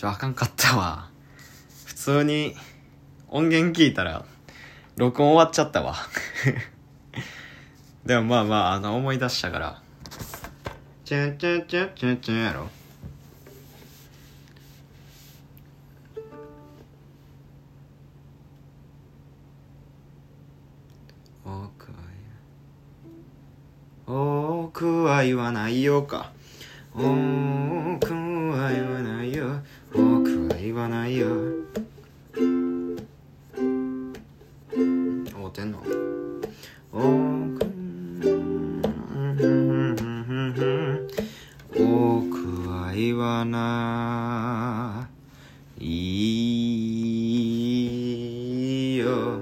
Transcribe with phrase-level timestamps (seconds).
[0.00, 1.10] ちょあかんかったわ。
[1.84, 2.54] 普通に
[3.28, 4.24] 音源聞いたら
[4.96, 5.94] 録音終わっちゃったわ。
[8.06, 9.82] でもまあまああの思い出したから。
[11.04, 12.70] チュンチュンチュンチュンチュンやろ。
[21.44, 21.92] 奥
[24.06, 26.32] は奥は言わないよか。
[26.94, 27.79] 奥は
[30.80, 31.28] 奥は言わないよ。
[35.34, 35.82] 合うてんの？
[36.92, 37.02] 奥
[41.76, 45.08] 奥は言わな
[45.78, 45.84] い
[48.96, 49.40] よ。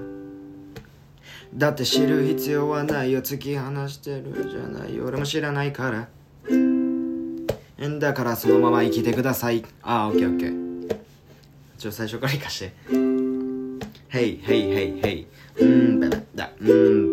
[1.53, 3.21] だって知る必要はないよ。
[3.21, 4.95] 突き放してるじゃない。
[4.95, 6.09] よ俺も知らないから。
[7.99, 9.63] だからそのまま生きてください。
[9.81, 10.68] ああオッケーオッケー。
[11.79, 12.73] ちょ最初から生かして。
[14.09, 15.27] ヘイヘイヘイヘイ
[15.61, 17.08] うんばばだうん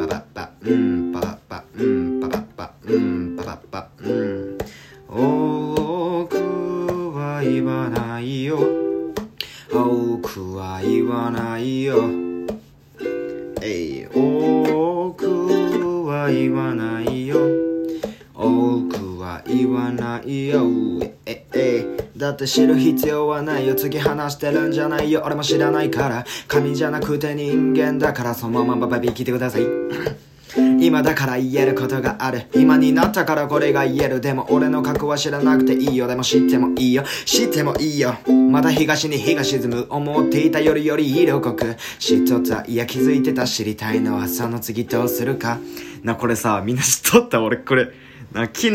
[22.46, 23.74] って知る必要はないよ。
[23.74, 25.22] 突き放してるんじゃないよ。
[25.26, 26.24] 俺も知らないから。
[26.46, 28.34] 神じゃなくて人間だから。
[28.34, 29.62] そのままバビ聞いてください。
[30.80, 32.46] 今だから言えることがある。
[32.54, 34.20] 今になったからこれが言える。
[34.20, 36.06] でも俺の過去は知らなくていいよ。
[36.06, 37.04] でも知ってもいいよ。
[37.24, 38.14] 知ってもいいよ。
[38.50, 41.76] まだ東に日が沈む思っていたよりより色濃く。
[41.98, 42.64] 知っとった。
[42.66, 45.58] いや気づいてた知りたいのはその次どうするか。
[46.04, 47.42] なこれさみんな知っとった？
[47.42, 47.88] 俺これ
[48.32, 48.72] な昨日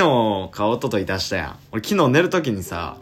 [0.52, 1.56] か一昨日出したやん。
[1.72, 2.98] 俺昨日寝る時にさ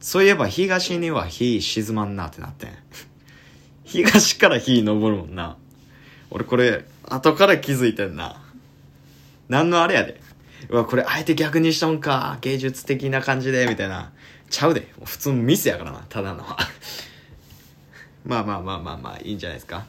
[0.00, 2.70] そういえば東には日沈まんなってなってん。
[3.84, 5.56] 東から日昇るもんな。
[6.30, 8.42] 俺これ後から気づいてんな。
[9.48, 10.20] 何のあれやで。
[10.68, 12.38] うわこれあえて逆にしとんか。
[12.40, 13.66] 芸術的な感じで。
[13.66, 14.12] みたいな。
[14.50, 14.92] ちゃうで。
[15.04, 16.04] 普通ミスやからな。
[16.08, 16.44] ただの。
[18.24, 19.86] まあまあまあまあまあいいんじゃないですか。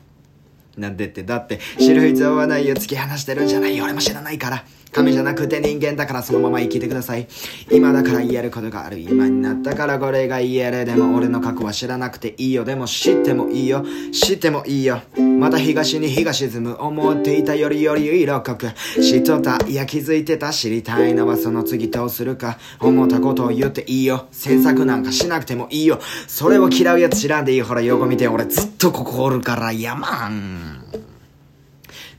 [0.78, 4.64] なんでってだって知る必要はないよ突き放してるんじゃないよ俺も知らないから。
[4.90, 7.28] 神じゃなくて人間だからそのまま生きてください。
[7.70, 9.00] 今だから言えることがある。
[9.00, 10.86] 今になったからこれが言える。
[10.86, 12.64] でも俺の過去は知らなくていいよ。
[12.64, 13.86] でも知ってもいいよ。
[14.14, 15.02] 知ってもいいよ。
[15.18, 18.68] また東に日が沈む思っていたよりより色濃く。
[19.02, 19.60] 知っとった。
[19.68, 20.52] いや気づいてた。
[20.52, 22.58] 知りたいのはその次どうするか。
[22.80, 24.28] 思ったことを言っていいよ。
[24.32, 26.00] 詮索なんかしなくてもいいよ。
[26.28, 27.62] それを嫌うやつ知らんでいい。
[27.62, 28.28] ほら横見て。
[28.28, 30.67] 俺ずっとここおるからやまん。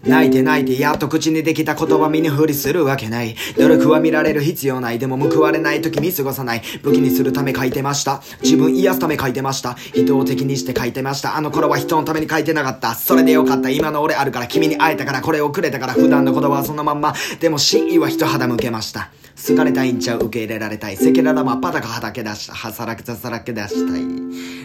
[0.05, 3.35] 泣いて泣いてやっと口にできた言葉身にふりするわけない。
[3.59, 4.99] 努力は見られる必要ない。
[4.99, 6.63] でも報われない時に過ごさない。
[6.83, 8.23] 武器にするため書いてました。
[8.43, 9.75] 自分癒すため書いてました。
[9.75, 11.37] 人を敵にして書いてました。
[11.37, 12.95] あの頃は人のために書いてなかった。
[12.95, 13.71] それでよかった。
[13.71, 17.15] 今の俺あるから君に会えたからこれをくれたから普段の言葉はそのまんま。
[17.41, 19.11] でも真意は人肌向けました。
[19.47, 20.95] 好かれたいんちゃう受け入れられたい。
[20.95, 24.03] 赤裸々真っ裸はだけ出したはさらけさらけ出したい。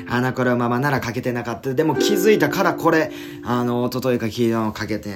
[0.09, 3.11] あの頃ママなら書けてなかったでも気づいたからこれ
[3.43, 5.15] あの一昨日か昨日書けて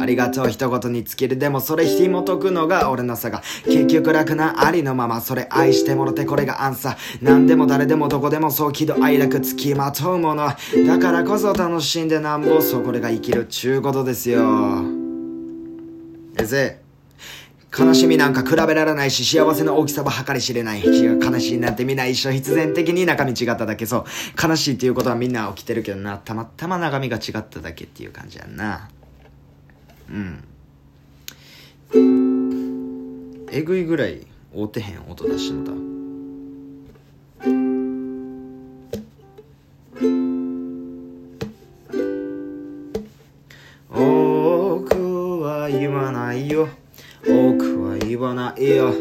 [0.00, 10.48] ありがとう一言に尽きるでもそれ紐解くのが俺の差が結局楽なありのままそれ愛してもろてこれがアンサー何でも誰でもどこでもそう喜怒哀楽つきまとうもの
[10.86, 13.44] だからこそ楽しんでなんぼそうこれが生きる。
[13.46, 14.82] ちゅうことですよ
[16.38, 16.80] えぜ
[17.76, 20.82] 悲しみなんか比べられないし、幸せの大きさは計り知れない。
[20.82, 20.92] 悲
[21.38, 24.04] しいなんてみんな一緒必然的に中身違っただけそう。
[24.42, 26.18] 悲しいっていうことはみんな起きてるけどな。
[26.18, 28.88] たまたま中身が違っただけっていう感じやんな。
[30.10, 30.44] うん。
[33.52, 35.72] えぐいぐらい合うてへん音出しのだ。
[43.92, 46.68] 奥は言わないよ。
[47.26, 48.92] 奥は言わないよ。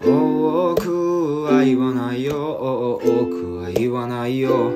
[0.00, 3.00] 奥は言わないよ。
[3.02, 4.72] 奥は言わないよ。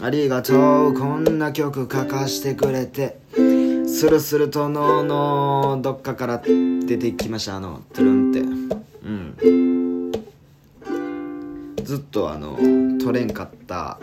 [0.00, 0.94] ありがとう。
[0.94, 3.18] こんな曲書かしてくれて。
[3.86, 7.56] スルスルとののどっかから出てきました。
[7.56, 8.40] あの、トゥルンって。
[8.40, 8.44] う
[9.08, 10.12] ん。
[11.84, 12.56] ずっとあの、
[12.98, 13.98] 取れんかった、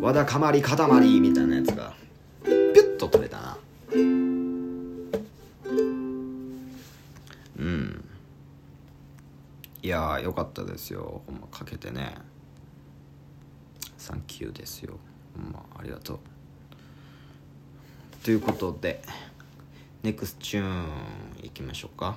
[0.00, 1.92] わだかまりかたまりみたいなやつが、
[2.44, 3.58] ピュッと取れたな。
[9.90, 11.22] やー、よかったですよ。
[11.26, 12.14] ほんま、かけてね。
[13.98, 14.98] サンキューですよ。
[15.36, 16.18] ほんま、ありがとう。
[18.24, 19.02] ということで、
[20.02, 20.86] ネクスチューン
[21.42, 22.16] いきましょうか。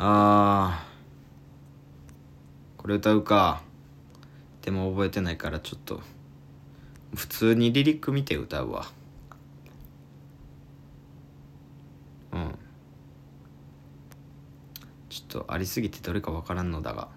[0.00, 3.62] あーこれ歌うか
[4.62, 6.00] でも覚えてないからちょっと
[7.16, 8.86] 普通にリリック見て歌うわ
[15.08, 17.08] ちょっとありすぎてどれかわからんのだが。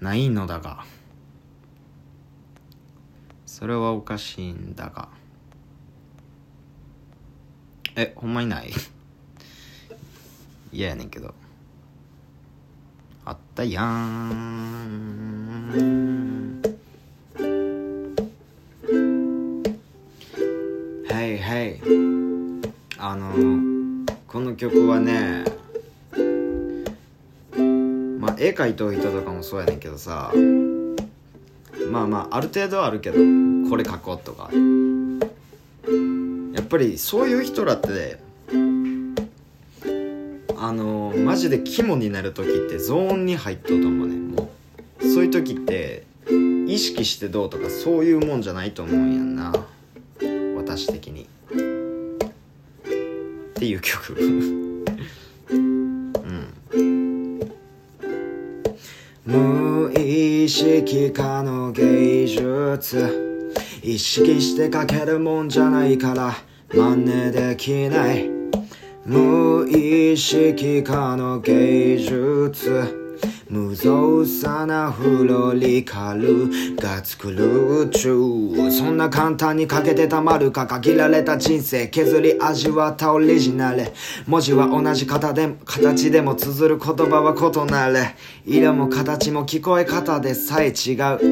[0.00, 0.84] ないのだが。
[3.44, 5.08] それはおかしいんだが。
[7.96, 8.70] えほんまにない？
[10.72, 11.34] 嫌やねんけど。
[13.24, 14.86] あったやん。
[21.08, 21.80] はいはい。
[22.98, 23.34] あの
[24.26, 25.44] この曲はね
[28.18, 30.32] まあ絵描いとる人とかもそうやねんけどさ
[31.90, 33.18] まあまあある程度はあるけど
[33.68, 34.50] これ描こうとか。
[36.52, 38.18] やっぱりそういう人らって
[40.58, 44.16] あのマジで肝になる時ってゾーンに入っとうと思うね。
[44.16, 44.50] も
[45.00, 46.04] うそういう時って
[46.66, 49.52] 意識してどうとかそういうもんじゃないと思うんやんな。
[50.56, 51.24] 私的に。
[51.24, 51.26] っ
[53.54, 54.14] ていう曲。
[55.50, 56.12] うん。
[59.24, 63.26] 無意識化の芸術。
[63.82, 66.34] 意識して書けるもんじゃないから
[66.74, 68.35] 真似できない。
[69.06, 73.16] 無意識化の芸術。
[73.48, 83.84] 無造作なフロリカルが作る宇宙そんな簡単にかけてたまるか限られた人生削り味わったオリジナル。
[84.26, 87.96] 文字は同じ形で形でも綴る言葉は異なる。
[88.46, 91.28] 色も形も聞こえ方でさえ違う、う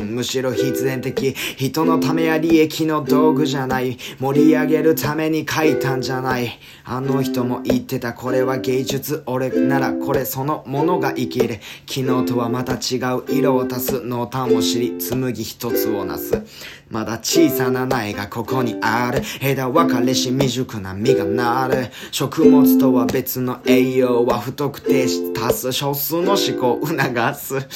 [0.00, 3.98] ん、むしろ必然的人のためや利益の道具じゃない。
[4.20, 6.58] 盛り上げるために書いたんじゃない。
[6.84, 8.12] あの人も言ってた。
[8.12, 9.24] これは芸術。
[9.26, 11.58] 俺ならこれそのものが生きる。
[11.86, 16.44] 昨日とはまた違う色を足す濃淡を知り紡一つをなす。
[16.88, 19.22] まだ小さな苗がここにある。
[19.40, 21.90] 枝分かれし未熟な実がなる。
[22.10, 27.68] 食物とは別の栄養は不特定し足す少数の思考を促す。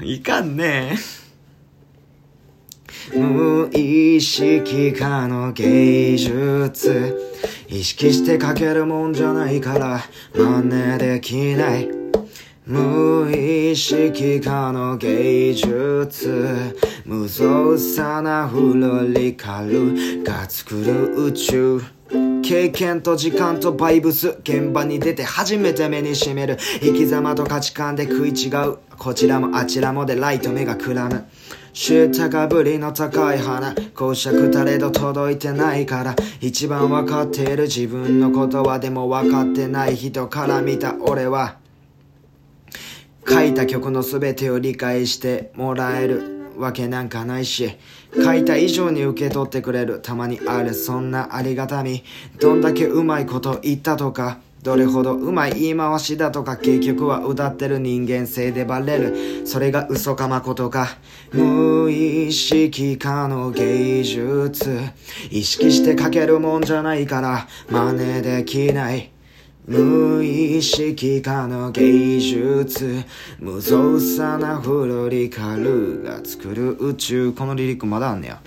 [0.00, 0.96] いかんね。
[3.12, 7.32] え無意識化の芸術。
[7.68, 10.00] 意識して書けるもんじゃないから
[10.34, 11.97] 真似できない。
[12.68, 16.74] 無意識化の芸術。
[17.06, 21.80] 無造作なフロリカルが作る宇宙。
[22.42, 24.36] 経験と時間とバイブス。
[24.40, 26.58] 現場に出て初めて目にしめる。
[26.82, 28.76] 生き様と価値観で食い違う。
[28.98, 31.24] こちらもあちらもでライト目がくらむ。
[31.72, 33.74] 知ったかぶりの高い花。
[33.94, 36.14] 公爵たれど届いてないから。
[36.42, 41.56] 一番わかっている自分のことはでも分かってない人から見た俺は。
[43.28, 47.76] 書いた曲の全てを理解してもらえるわけなんかないし
[48.14, 52.02] 書いた以上に受け取ってくれるたまにあるそんなありがたみ
[52.40, 60.98] どんだけうまいこと言ったとかどれほどうまい言い回しだとか結局は歌ってる人間性でバレるそれが嘘かまことか
[61.32, 64.80] 無意識化の芸術。
[65.30, 69.10] 意識して書けるもんじゃないから真似できない。
[69.68, 73.04] 無意識化の芸術
[73.38, 77.32] 無造作なフロリカルが作る宇宙。
[77.34, 78.40] このリリックまだあんねや。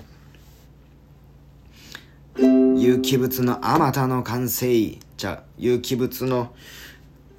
[2.36, 4.68] 有機物のあまたの完成。
[4.68, 6.52] じゃ有機物の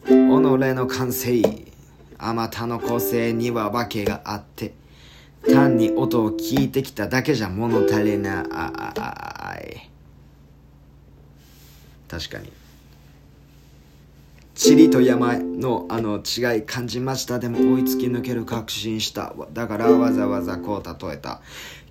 [0.06, 1.42] 己の完成。
[2.18, 4.76] あまたの個性には訳があって。
[5.46, 8.44] 単に音を聞いてきただけじゃ物足りな
[9.60, 9.90] い。
[12.08, 12.63] 確かに。
[14.56, 17.40] 塵と山のあの違い感じました。
[17.40, 19.34] でも追いつき抜ける確信した。
[19.52, 21.42] だからわざわざこう例えた。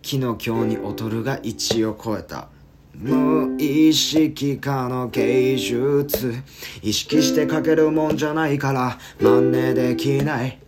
[0.05, 2.49] 昨日今日に劣るが一を超えた。
[2.95, 6.35] 無意識化の芸術。
[6.83, 8.99] 意識して書けるもんじゃないから。
[9.21, 10.59] 真似できない。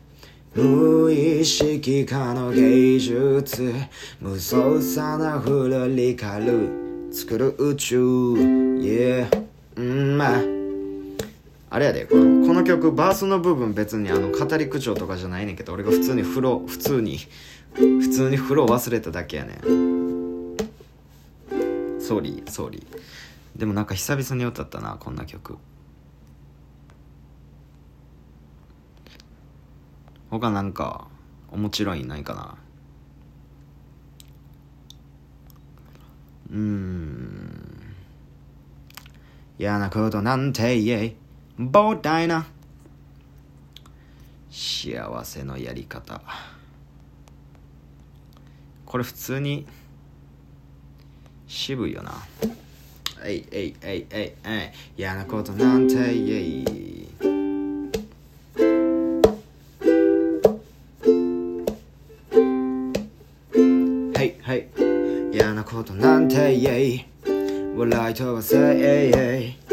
[0.55, 3.73] 無意識化の芸術。
[4.21, 7.99] 無造作なフロリカル作る宇宙。
[8.35, 9.29] Yeah
[9.77, 10.19] うん。
[10.19, 10.54] まあ。
[11.75, 17.19] あれやでこのこの曲バースの部分別にあの語り口調とかじゃないねんけど俺が普通に風呂普通に
[17.75, 19.59] 普通に風呂忘れただけやねん。
[22.01, 25.59] ソーリーソーリーでもなんか久々に歌ったなこんな曲。
[30.31, 31.09] 他なんか
[31.51, 32.55] 面白いないかな。
[36.53, 37.97] うん。
[39.59, 41.24] 嫌なことなんて言え。
[41.59, 42.47] 膨大な
[44.51, 46.21] 幸せのやり方。
[48.85, 49.67] これ普通に
[51.47, 52.13] 渋いよな。
[53.25, 55.01] えいえいえいえいえい。
[55.01, 56.65] 嫌なことなんて言え
[64.15, 64.69] はいはい。
[65.33, 67.07] 嫌なことなんて言え
[67.77, 69.64] 笑い飛ばせイエイ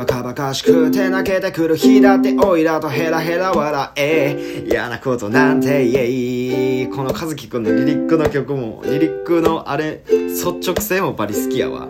[0.00, 4.64] バカバカしくて泣けてくる日だっておいらとヘラヘラ笑え。
[4.66, 11.88] 嫌なことなんてイエイこの和樹くんのリリックの曲もリリックのあれ率直性もバリ好きやわ。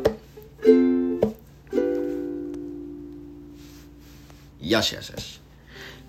[4.61, 5.40] よしよしよし。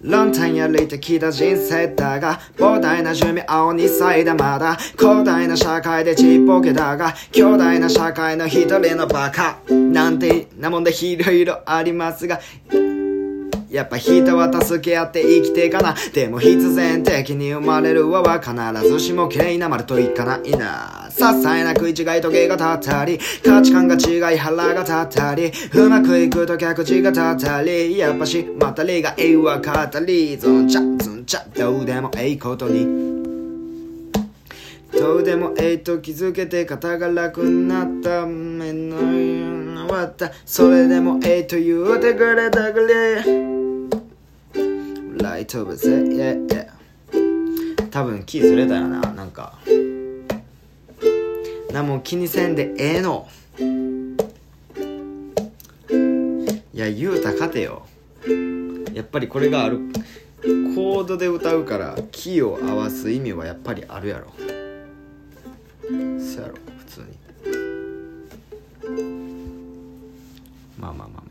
[0.04, 9.60] ランタンやりてきた人生だが膨大な寿命青2歳だまだ広大な社会でちっぽけだが強大な社会の一人のバカ。
[9.70, 12.40] なんてなもんでいろいろありますが
[13.72, 15.96] やっぱ人は助け合って生きていかな。
[16.14, 21.08] でも必然的に生まれる輪は必ずしも綺麗な丸といかないな。
[21.10, 33.22] 些細な食い違い時計が立ったり、価値観が違い腹が立ったり、うまくいくと客地が立ったり、やっぱしまたりがええわかったり、ズンチャズンチャどうでもええことに。
[34.92, 38.98] どうでもええと気づけて肩が楽になった目の
[39.88, 43.51] 終わったそれでもええと言うてくれたくれ
[45.42, 46.70] ライトブせ、yeah, yeah
[47.90, 49.58] 多分キーずれたよななんか。
[51.74, 53.28] 何も気にせんでええの。
[56.72, 57.88] いや言うたかてよ。
[58.94, 59.80] やっぱりこれがある。
[60.76, 64.32] コードで歌うからキーを合わす意味はやっぱりあるやろ。
[66.20, 67.08] そやろ普通に。
[70.78, 71.31] まあまあまあ。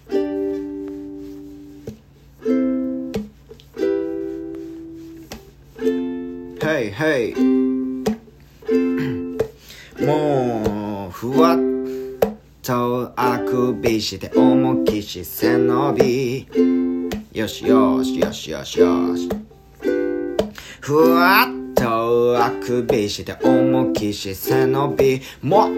[7.01, 7.33] Hey
[10.05, 11.57] もうふわっ
[12.61, 16.45] とあくびして重きし背伸び。
[17.33, 19.27] よしよしよしよしよし。
[20.79, 25.23] ふわっとあくびして重きし背伸び。
[25.41, 25.73] もっ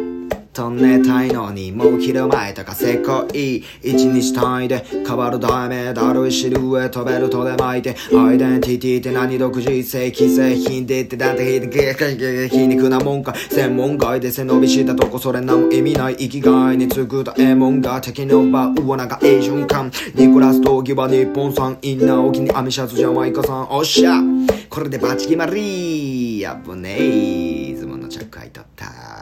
[0.54, 24.22] と寝たいのにもう昼前とかせこい一日単位で変わる題名だるいシルエットベルトで巻いてアイデンティティって何独自性既製品でってだって皮肉なもんか専門外で背伸びしたとこそれ何も意味ない生きがいにつくとえもんが敵の奪うなんかええ瞬間ニコラス闘技は日本産インナー沖にアミシャツジャマイカ産おっしゃ
[24.70, 29.13] これでバチ決まりやぶねえいつもの着海取った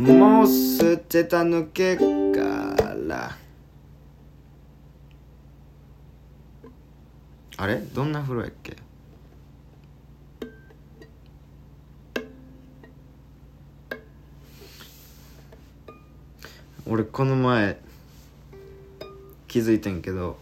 [0.00, 2.02] もう捨てた抜けか
[3.06, 3.36] ら。
[7.58, 7.76] あれ？
[7.80, 8.78] どんな風呂やっけ？
[16.86, 17.78] 俺この前
[19.48, 20.38] 気づいてんけど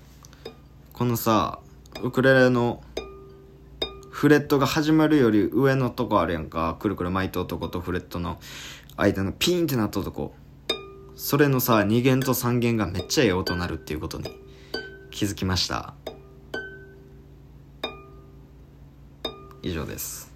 [0.93, 1.59] このさ
[2.01, 2.81] ウクレレの
[4.11, 6.77] フレットが始まるより上のとこあるやんか。
[6.79, 8.39] くるくる巻いたとことフレットの。
[8.99, 10.35] 間のピーンってなったとこ。
[11.15, 14.31] それのさ2弦と3弦がめっちゃええ音鳴るっていうことに
[15.11, 15.95] 気づきました。
[19.63, 20.33] 以上です。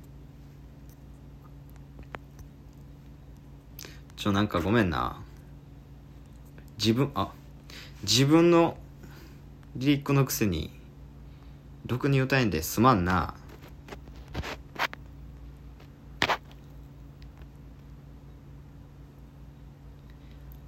[4.17, 5.21] ちょなんかごめんな。
[6.79, 7.33] 自分あ
[8.03, 8.77] 自分の
[9.77, 10.71] リリックのくせに
[11.87, 13.35] ろくに歌えんですまんな。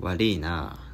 [0.04, 0.93] 悪いな。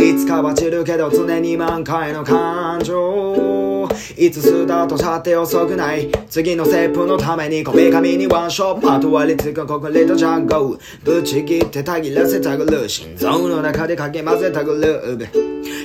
[0.00, 3.88] いつかは散るけど常に満開の感情。
[4.16, 6.10] いつスタートしたって遅くない。
[6.28, 7.00] 次のステップ。
[7.10, 15.24] のためにこめかみにワンショットまとわりつくコクリートジャンゴぶち切ってたぎらせたがる心臓の中でかき混ぜたグルーブ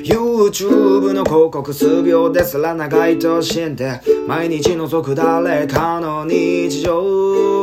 [0.04, 7.55] YouTube の広告数秒ですら長いと信で毎日覗く誰かの日常。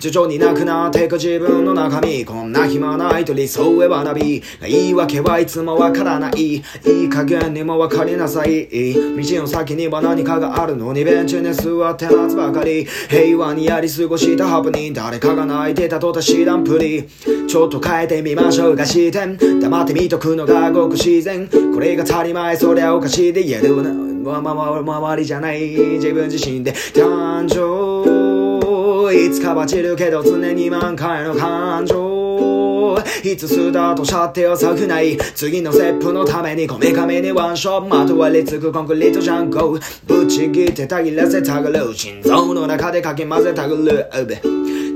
[0.00, 6.62] 徐々になくなっていく自分の中身こんな暇ないと理想へ学び言い訳はいつもわからない。
[6.86, 8.68] いい加減にもわかりなさい。
[8.68, 12.86] 道の先には何かがあるのにベンチに座って待つばかり。
[13.08, 17.04] 平和にやり過ごしたハプニン誰かが泣いてたとた知らんぷり
[17.46, 21.48] ちょっと変えてみましょうか視点黙って見とくのがごく自然。
[21.72, 25.70] これが足りまいそりゃおかしいで言えるな周りじゃない。
[25.70, 28.23] 自分自身で誕生。
[29.12, 32.96] いつかは散るけど常に満開の感情。
[33.24, 35.16] いつスタートしたって遅くない。
[35.34, 41.94] 次のステップのためにこめかみにワンショットまとわりつくコンクリートジャンゴぶち切ってたぎらせたがる。
[41.94, 44.06] 心臓の中でかき混ぜたぐる。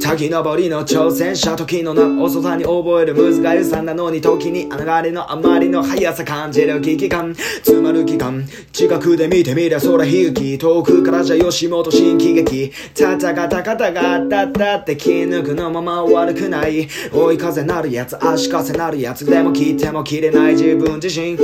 [0.00, 7.34] 滝登りの挑戦者時のな遅さに覚える難しさなのに時に流れのあまりの速さ感じる危機感。
[7.34, 12.72] 詰まる期間近くで見てみりゃそら悲劇遠くからじゃ吉本新喜劇。
[12.94, 16.88] たたかたかたがたったって気抜くのまま悪くない。
[17.12, 19.26] 追い風なるやつ足かせなるやつ。
[19.26, 21.36] でも切っても切れない自分自身。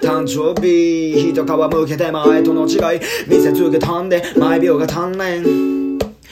[0.00, 3.00] 誕生日一皮向けて前との違い。
[3.28, 5.71] 見せつけたんで毎秒が鍛錬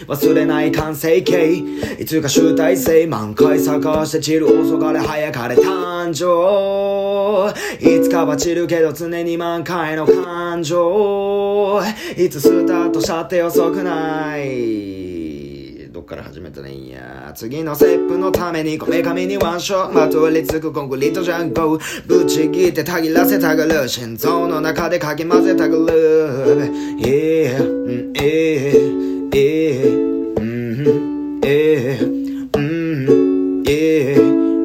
[0.06, 1.52] 忘れない完成形。
[1.98, 7.52] いつか集大成満開探して散る遅かれ早かれ誕生。
[7.80, 11.80] いつかは散るけど常に満開の感情。
[12.16, 15.88] いつスタートしたって遅くない。
[15.92, 17.32] どっから始めたらいいんや。
[17.34, 31.40] 次のステップのためにこめかみにワンショットまとりつくコンクリートジャンゴぶち切ってたぎらせたがる心臓の中でかき混ぜたがる Yeah, yeah ええうん。
[31.44, 33.62] ええうん。
[33.64, 34.18] ええ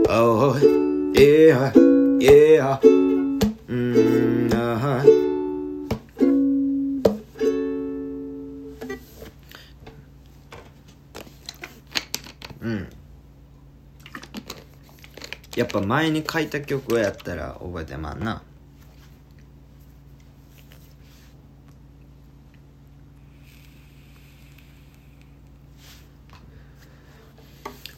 [0.09, 0.55] お
[1.15, 1.71] ええ
[2.19, 2.59] ええ
[3.67, 4.49] うん。
[4.53, 5.05] あ
[12.61, 12.89] うん。
[15.55, 18.23] やっぱ前に書いた曲をやったら覚えてまん。
[18.23, 18.41] な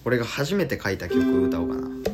[0.07, 2.06] 俺が初めて書いた曲歌おうかな。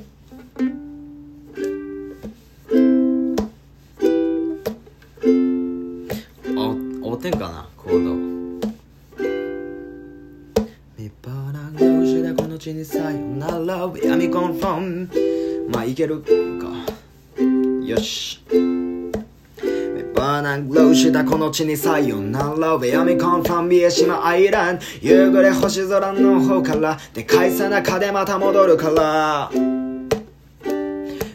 [21.13, 29.51] たこの地にさよならウェアミコンファンビエ島アイラン夕暮れ星空の方からでかいさ中でまた戻るから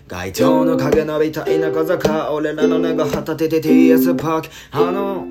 [0.09, 5.25] 街灯の影のびた田舎坂俺らの根が旗てて TS パークあの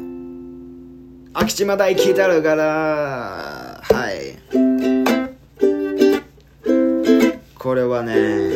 [1.34, 4.38] 空き地まだ生きてるからはい
[7.58, 8.52] これはね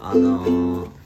[0.00, 1.03] あの今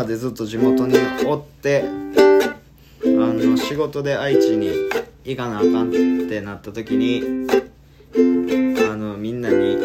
[0.00, 4.70] までずっと地元におってあの仕事で愛知に
[5.24, 7.46] 行かなあかんってなった時に
[8.90, 9.76] あのみんなに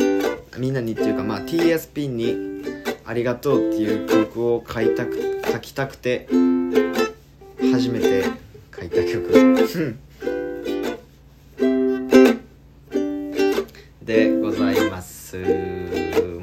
[0.57, 2.63] みんなにっていうかまあ TSP に
[3.05, 6.29] 「ありがとう」っていう曲を書いたく書きたくて
[7.73, 8.23] 初めて
[8.73, 9.97] 書いた曲。
[14.01, 15.37] でございます。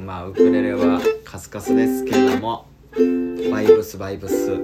[0.05, 2.72] まあウクレレはカスカスですけれども。
[3.53, 4.57] バイブスバイブス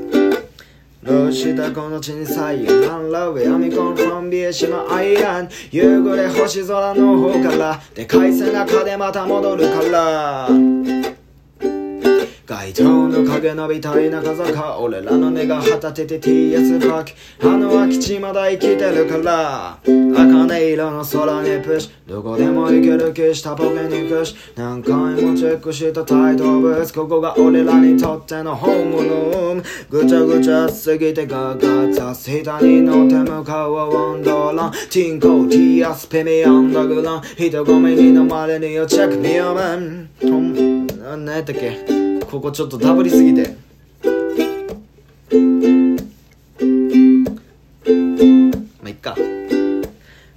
[1.03, 7.79] どうしたこの地にさよならウェアミコンファンビエシマアイラン夕暮れ星空の方から。
[7.93, 10.49] でかい背中でまた戻るから。
[12.49, 17.11] 街灯の影のびたい中坂俺らの根が旗てて TS パーク
[17.47, 29.63] あの空き地まだ生きてるから茜色の空にプッシュどこでも行ける気したポケにクッシュ何回もチェックした態度物ここが俺らにとってのホームルーム。
[29.91, 37.21] ぐちゃぐちゃすぎてガガザ下に乗って向かうはワンダーランティンコ TS ペミアンダグラン。
[37.21, 40.09] 人混みに飲まれによチェックミアマン
[40.97, 42.08] 何やったっけ？
[42.29, 43.55] ここちょっとダブりすぎて。
[48.79, 49.15] まあいっか。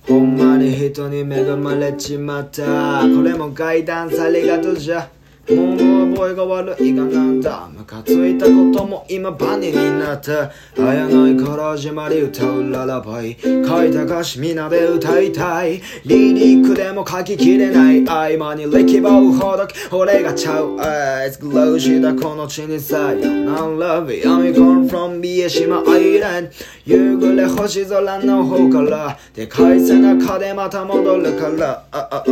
[0.09, 3.03] ほんまに人に恵まれちまった。
[3.03, 5.11] これも階段さりがとじゃ。
[5.49, 7.69] 物覚えが悪いがなんだ。
[7.69, 13.37] ムカついたことも今バネになったあやないから始まり歌うララバイ。
[13.41, 15.83] 書いた歌詞みんなで歌いたい。
[16.05, 18.09] リリックでも書ききれない。
[18.09, 26.51] 合間に歴馬をほどき俺がちゃうあいつグローシーだこの地にさよなら I'm gone from 三重島アイランド
[26.87, 29.19] 夕暮れ星空の方から。
[29.35, 31.85] でかい背中でまた戻るから。
[31.91, 32.25] あああああ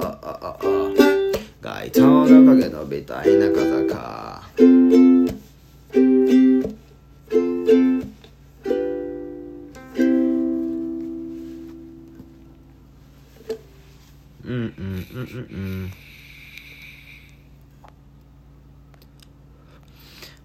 [0.00, 1.05] ああああ。
[1.66, 4.40] 街灯の影のびたい中坂。
[4.56, 4.68] うん
[14.44, 15.90] うんうんうんうん。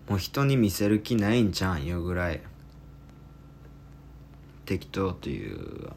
[0.09, 2.41] もう人に見せる気ないんじゃんよぐらい。
[4.65, 5.91] 適当という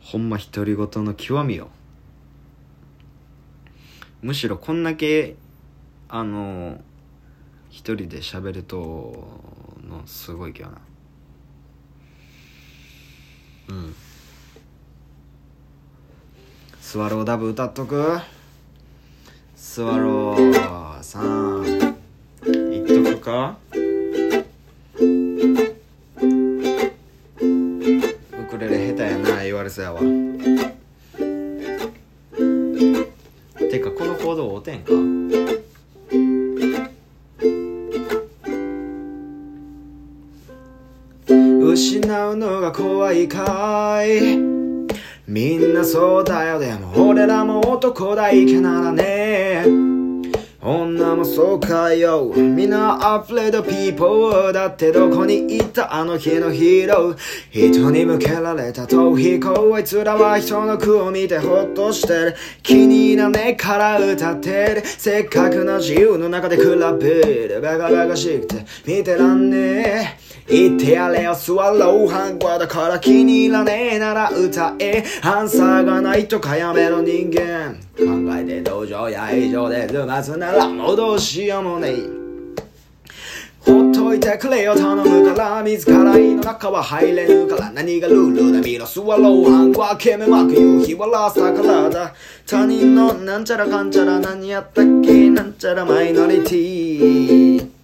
[0.00, 1.68] ほんま独り言の極みよ。
[4.26, 5.36] むしろこんだけ
[6.08, 6.80] あの
[7.70, 9.40] 一人で喋ると
[9.88, 10.78] のすごいけどな。
[13.68, 13.94] うん。
[16.80, 18.18] スワローダブ歌っとく？
[19.54, 21.62] スワローさん。
[22.42, 23.56] 言っとくか？
[23.70, 23.76] ウ
[28.50, 30.00] クレレ下手やな言われそうやわ。
[34.36, 34.92] かこのコード合うてんか
[41.72, 44.36] 失うのが怖いかい。
[45.26, 46.58] みんなそうだよ。
[46.58, 49.55] でも俺らも男だいけならね
[50.68, 52.32] 女もそうかよ。
[52.34, 57.16] みんな afraid people だってどこに行ったあの日のヒーロー。
[57.70, 62.34] 人に向けられた逃避行あいつらは人の句を見てほっとしてる。
[62.64, 64.82] 気に入らねえから歌ってる。
[64.84, 66.68] せっかくの自由の中で比べ
[67.46, 70.52] るバカバカしくて見てらんねえ。
[70.52, 72.98] 言ってやれよスワローハンコだから。
[72.98, 75.04] 気に入らねえなら歌え。
[75.22, 77.85] アンサーがないとかやめろ人間。
[77.96, 78.04] 考
[78.36, 82.16] えて道場や以上で沼つならもうどうしようもねえ
[83.60, 92.14] ほっといてくれよ頼むから自ら胃の中は入れぬから何がルールだ見ろスワローハンコはケメまく夕日はラスタからだ。
[92.46, 97.75] 他人のなんちゃらかんちゃら何やったっけなんちゃらマイノリティ。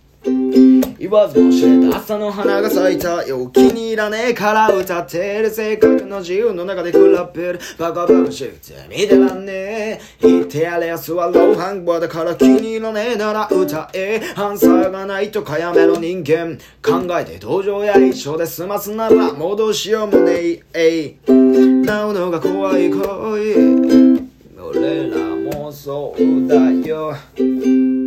[1.13, 6.99] わずも知れた朝の花が咲いたよ気に入らねえから歌ってる性格の自由の中で比
[7.35, 21.17] べるバカバカしくて見てらんねえ言ってやれやスワローハンバーだから気に入らねえなら歌えアンサーがないとかやめろ人間考えて同情や一緒で済ますならもうどうしようもねええい
[21.85, 24.23] なうのが怖い恋
[24.59, 26.57] 俺らもそうだ
[26.89, 28.02] よ。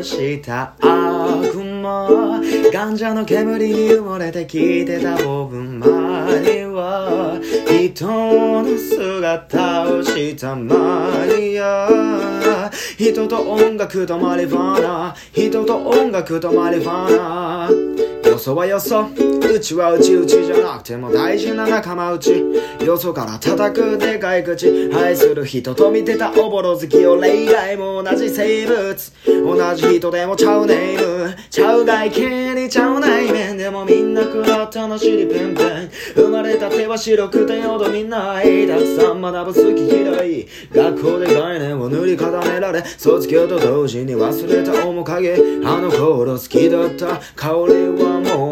[0.00, 0.74] した。
[0.78, 2.40] 悪魔
[2.72, 7.40] ガンジャの煙に埋もれて聞いてた僕周りは。
[7.68, 15.16] 人の姿をしたマリア人と音楽とマリファナ。
[15.32, 18.30] 人と音楽とマリファナ。
[18.30, 19.31] よそはよそ。
[19.52, 22.42] うちはうちうちじゃなくても大事な仲間内
[22.84, 24.90] よそから叩くでかい口。
[24.94, 29.12] 愛する人と見てたおぼろ月を例外も同じ生物。
[29.26, 40.48] 同じ人でもちゃうネームちゃう外見にちゃう内面でもみんな食らったの尻ペンペン生まれた手は白くてよどみないたくさん学ぶ好き嫌い。
[40.72, 45.34] 学校で概念を塗り固められ卒業と同時に忘れた面影。
[45.64, 47.20] あの頃好きだった。
[47.36, 48.51] 香りはも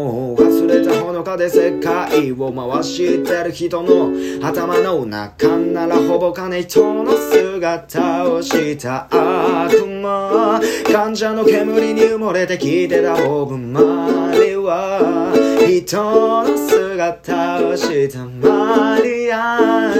[0.71, 4.09] 忘れたほのかで世界を回してる人の
[4.41, 15.33] 頭の中ならほぼ金人の姿をした悪魔患者の煙に埋もれてきてたボブ・マリは
[15.67, 19.93] 人の姿をしたマリア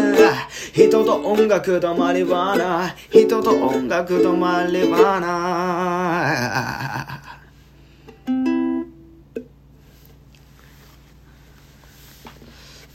[0.73, 7.30] 人と音楽とマリワナ人と音楽とマリワナ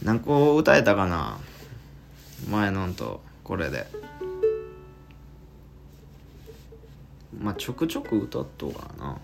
[0.07, 1.37] 何個歌えたかな？
[2.49, 3.89] 前のんとこれで。
[7.37, 9.19] まあちょくちょく歌っとうからな。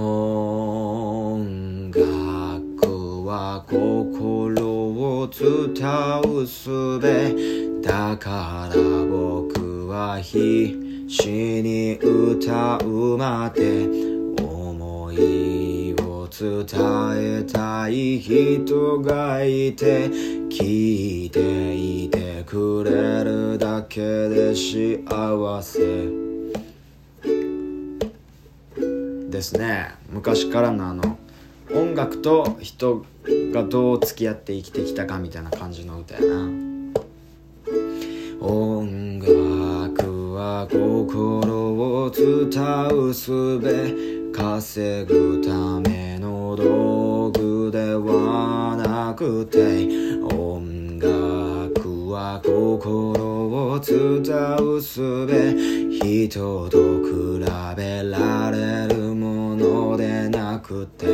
[0.00, 7.34] 音楽は心を伝うすべ
[7.82, 13.86] だから僕は必死に歌うまで
[14.42, 16.66] 思いを伝
[17.16, 25.80] えたい人がいて聞いていてくれるだけで幸せ。
[29.28, 29.94] ですね。
[30.08, 31.18] 昔からのあの
[31.74, 33.04] 音楽と人
[33.52, 36.72] がどう付き合って生きてきたかみたいな感じの歌やな。
[40.70, 43.52] 心を伝うす。
[43.58, 43.94] べ
[44.32, 49.86] 稼ぐための道具ではなくて
[50.34, 53.24] 音楽は心
[53.74, 55.54] を伝うすべ
[56.00, 57.44] 人と比
[57.76, 61.06] べられるものでなくて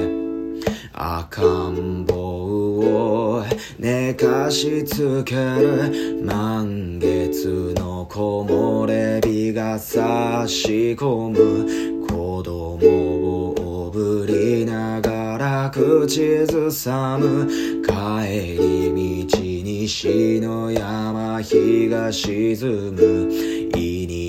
[0.92, 3.44] 赤ん坊を
[3.78, 12.06] 寝かしつける満月の木漏れ日が差し込む。
[12.06, 17.46] 子供をおぶりながら口ずさむ。
[17.86, 23.58] 帰り道西の山日が沈む。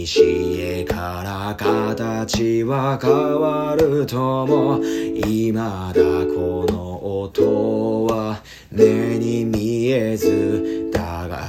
[0.10, 4.80] 古から形は変わるとも。
[4.82, 8.42] 未だこの音は
[8.72, 10.79] 目に見えず。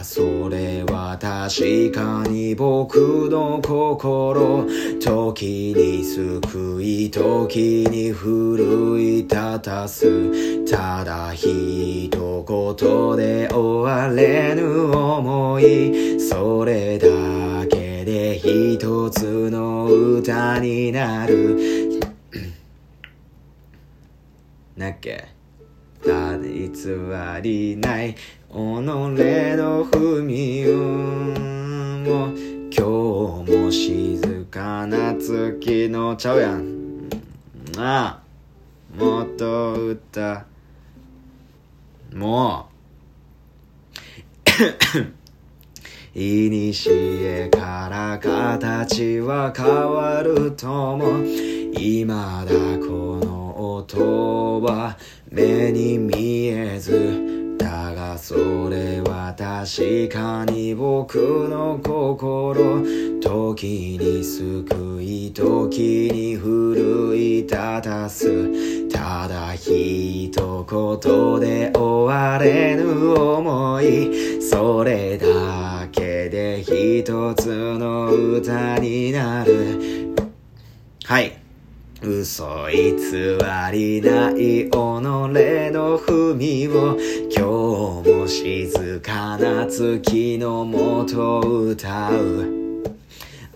[0.03, 4.67] それは確かに僕の心。
[5.01, 10.65] 時に救い時に奮い立たす。
[10.65, 16.19] ただ一言で終われぬ思い。
[16.21, 22.01] それだけで一つの歌になる。
[24.77, 25.27] なっけ？
[26.05, 26.71] た偽
[27.43, 28.15] りない。
[28.53, 29.15] 己の
[29.87, 32.35] 踏み運を
[32.73, 37.09] 今日も静かな月のちゃうやん
[37.77, 38.21] なあ
[38.99, 40.45] もっと歌。
[42.13, 42.67] も
[46.15, 46.19] う。
[46.19, 51.25] いにしえから形は変わるとも。
[51.79, 52.53] 今だ
[52.85, 54.99] この音は
[55.31, 57.40] 目に見えず。
[58.21, 61.17] それは確かに僕
[61.49, 62.83] の心
[63.19, 68.89] 時に救い時に奮い立たす。
[68.91, 74.43] ただ一言で終われぬ思い。
[74.43, 80.15] それだけで一つの歌になる。
[81.05, 81.40] はい。
[82.03, 82.97] 嘘偽
[83.71, 85.29] りない己の
[85.99, 86.97] 踏みを
[87.31, 92.85] 今日も静かな月のもと歌う。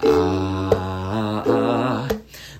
[0.06, 2.08] ああ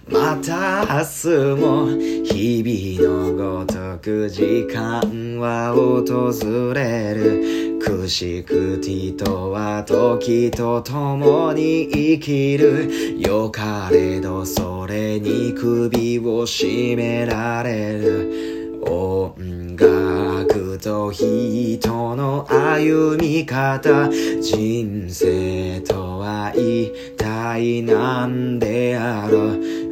[0.09, 1.29] また明日
[1.61, 1.87] も
[2.25, 6.33] 日々のごとく時間は訪
[6.73, 7.64] れる。
[7.85, 13.21] くしくて人は時と共に生きる。
[13.21, 18.81] よかれどそれに首を絞められる。
[18.87, 24.09] 音楽と人の歩み方。
[24.41, 29.84] 人生とは一体体なんであろう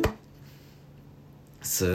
[1.83, 1.89] 少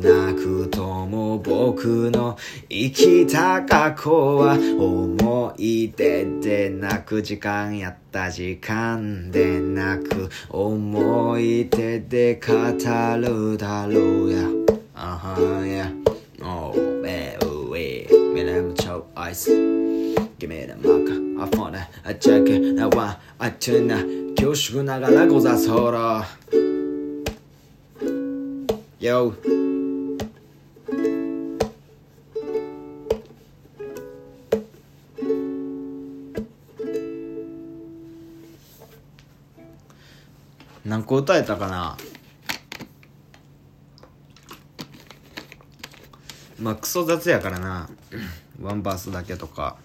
[0.00, 14.48] なくとも僕の生きた過去は思い出でなく時間やった時間でなく思い出で語るだろうや、
[14.94, 15.92] あは huh, yeah.
[16.44, 16.72] Oh
[18.32, 21.88] ョなも超アイス Give me the marker I found a
[24.36, 26.71] 恐縮ながらござそろ
[29.02, 29.34] Yo.
[40.84, 41.96] 何個歌えたかな？
[46.60, 47.88] まあクソ雑やからな。
[48.62, 49.78] ワンバースだけとか。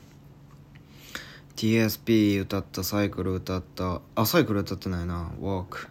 [1.55, 4.01] TSP 歌ったサイクル歌った。
[4.13, 5.31] あサイクル歌ってないな。
[5.41, 5.87] Walk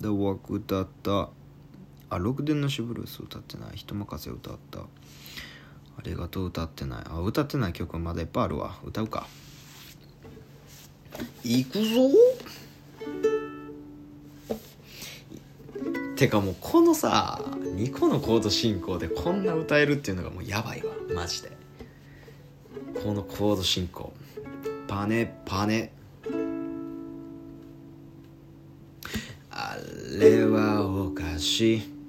[0.00, 1.30] The Walk 歌った。
[2.10, 3.76] あロクデンのシブルース歌ってない。
[3.76, 4.80] 人任せ歌った。
[4.80, 4.84] あ
[6.02, 7.04] りがとう歌ってない。
[7.08, 8.78] あ歌ってない曲まだいっぱいあるわ。
[8.84, 9.28] 歌うか。
[11.44, 12.10] いくぞ。
[16.16, 20.92] てかもうこのさ2個のコード進行でこんな歌えるっていうのがもうやばいわ。
[21.14, 21.56] マジで。
[23.02, 24.12] このコード進行。
[24.88, 25.92] パネパネ。
[29.52, 29.76] あ
[30.18, 31.99] れはおかしい。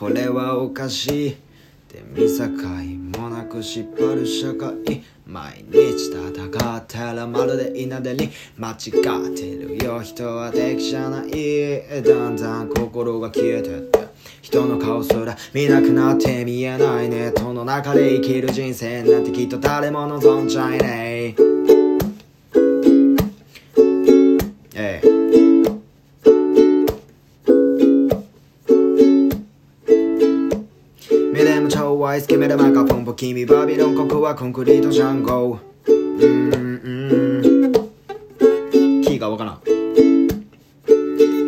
[0.00, 1.36] これはおかしい。
[1.92, 2.48] で見境
[3.20, 3.84] もなく縛
[4.14, 6.24] る社会毎日戦
[6.78, 8.76] ってるまるで稲手に間違っ
[9.36, 12.02] てるよ人は敵じゃない。
[12.02, 14.08] だんだん心が消えてって
[14.40, 17.10] 人の顔すら見なくなって見えない。
[17.10, 21.34] ネットの中で生きる人生なんてきっと誰も望んじゃいね
[24.74, 25.09] え。
[32.00, 35.58] でも超ワイス決めるマカポンポ君バビロンここはコンクリートジャンゴ。
[35.86, 36.28] うんう
[37.68, 37.72] ん。
[39.02, 39.60] キーがわからん。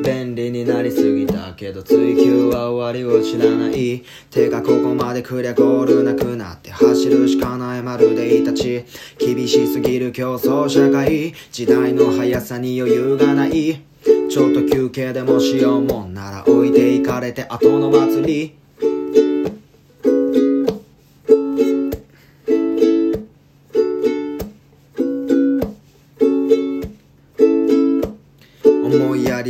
[0.03, 4.05] 便利になりすぎたけど追求は終わりを知らない。
[4.31, 7.83] 手がここまで来りゃゴールなくなって走るしかない。
[7.83, 8.85] まるでいたち
[9.19, 11.33] 厳しすぎる競争社会。
[11.51, 13.81] 時代の速さに余裕がない。
[14.29, 18.62] ちょっと休憩でもしようもんなら置いていかれて後の祭り。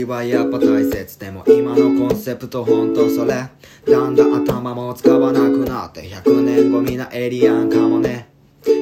[0.02, 3.48] りはやっぱ大切でも今のコンセプトほんとそれ
[3.86, 8.28] だんだん頭も使わなくなって100年後みんなエリアンかもね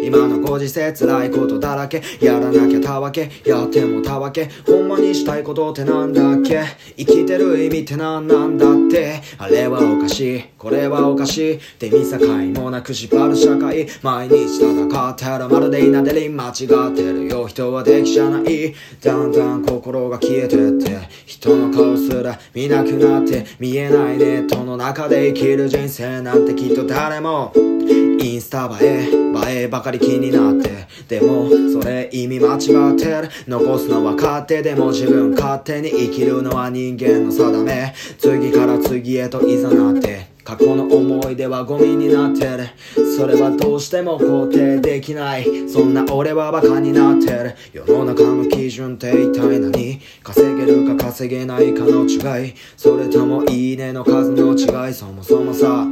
[0.03, 2.03] 今のご時世辛いことだらけ。
[2.21, 3.31] やらなきゃたわけ。
[3.45, 4.49] やってもたわけ。
[4.67, 6.63] ほんまにしたいことってなんだっけ。
[6.97, 9.21] 生きてる意味って何なんだって。
[9.39, 10.45] あれはおかしい。
[10.57, 11.55] これはおかしい。
[11.57, 13.87] って見境もなく縛る社会。
[14.03, 17.47] 毎日戦ってるまるで稲手に間違ってるよ。
[17.47, 18.75] 人は敵じゃない。
[19.03, 20.99] だんだん心が消えてって。
[21.27, 23.45] 人の顔すら見なくなって。
[23.59, 29.31] 見えないネットの中で生きる人生なんてきっと誰もインスタ映え。
[29.51, 29.90] 映えばかり。
[29.99, 30.71] 気になって。
[31.09, 33.05] でもそれ意味間違って。
[33.07, 37.95] る残すのは勝手でも自分勝手に生きるのは人間の定め。
[38.19, 40.31] 次から次へといざなって。
[40.43, 42.69] 過去の思い出はゴミになってる。
[43.17, 45.69] それはどうしても肯定できない。
[45.69, 47.55] そんな俺はバカになってる。
[47.73, 50.01] 世の中の基準って一体何？
[50.23, 52.55] 稼げるか稼げないかの違い。
[52.77, 54.95] それともいいねの数の違い？
[54.95, 55.87] そもそもさ。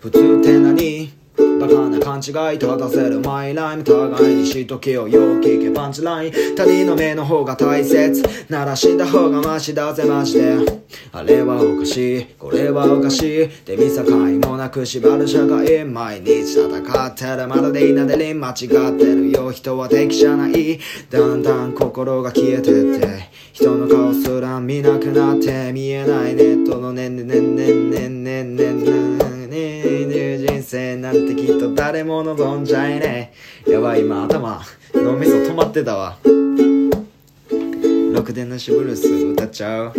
[0.00, 1.17] 普通って何？
[1.60, 3.20] バカな勘違い立たせる。
[3.20, 5.08] マイライム互いにしとけよ。
[5.08, 8.22] よく聞けパンチライン他人の目の方が大切。
[8.48, 10.56] なら死んだ方がマシだぜマジで。
[11.12, 12.26] あれはおかしい。
[12.38, 13.48] これはおかしい。
[13.64, 14.04] で見境
[14.48, 15.84] もなく縛る社会。
[15.84, 17.48] 毎日戦ってる。
[17.48, 18.56] まるで稲手に間違っ
[18.98, 19.50] てるよ。
[19.50, 20.78] 人は敵じゃない。
[21.10, 23.30] だんだん心が消えてって。
[23.52, 25.72] 人の顔すら見なくなって。
[25.72, 26.34] 見えない。
[26.34, 29.17] ネットのねんねんねんねんねんねんねんねん
[30.68, 33.32] 生なんてきっと誰も望んじゃいね
[33.66, 33.70] え。
[33.70, 34.60] やばい今頭
[34.94, 36.18] 脳みそ止まってたわ。
[38.12, 39.94] ろくでなしブルース歌っちゃう。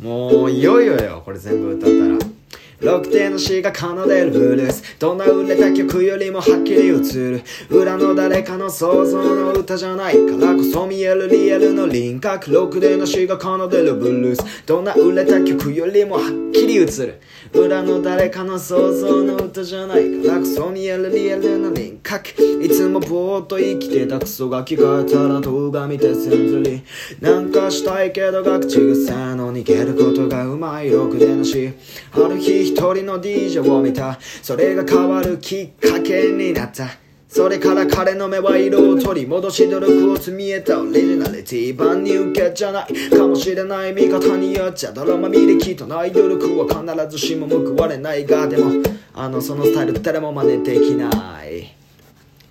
[0.00, 2.33] もういよいよよこれ全部歌ったら。
[2.80, 4.82] ロクテの詩が奏でるブルース。
[4.98, 7.42] どんな売れた曲よりもはっきり映る。
[7.70, 12.52] 裏の誰かの想像の歌じゃないからこそ見えるリアルの輪郭。
[12.52, 14.66] ロクテの詩が奏でるブルース。
[14.66, 17.20] どんな売れた曲よりもはっきり映る。
[17.52, 22.30] 裏の誰かの想像の歌じゃないからこそ見えるリアルの輪郭。
[22.60, 26.82] いつもぼーっと生きてたクソガキがえたら動画見てせんずり。
[27.20, 30.90] なんかしたいけどが口癖の逃げることがうまい。
[30.90, 31.72] ロクでなし
[32.12, 34.18] ある日一人の DJ を見た。
[34.42, 36.88] それが変わるきっかけになった。
[37.28, 40.80] それから彼の目は色を取り戻し努力を積み得た。
[40.80, 43.10] オリジナリティ万人受けじゃない。
[43.10, 51.74] かもしれない見方によっちゃドラマ見る気とない努力は必ずしも報われないがでもあのそのスタイル誰も真似できない。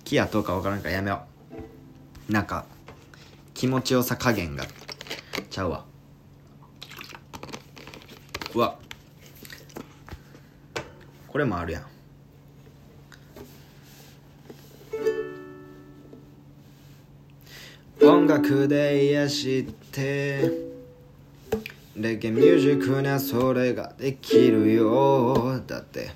[0.04, 1.22] 木やどうかわからんからやめよ
[2.28, 2.32] う。
[2.32, 2.66] なんか
[3.54, 4.66] 気持ちよさ加減が
[5.48, 5.84] ちゃうわ。
[8.54, 8.83] うわ。
[11.34, 11.84] これもあるやん。
[18.00, 20.48] 音楽で癒して
[21.96, 26.12] レゲミュージックなそれができるよだって。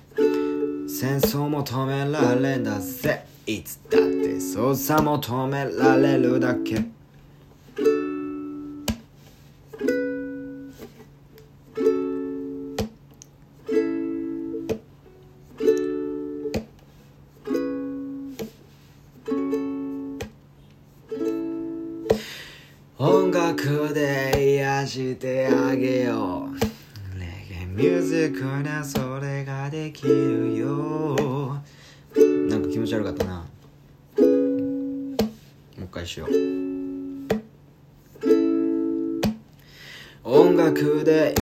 [0.87, 3.25] 戦争求められんだぜ。
[3.45, 6.85] いつだって操作求められるだけ。